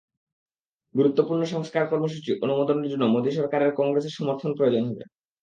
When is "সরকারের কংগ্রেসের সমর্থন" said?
3.31-4.51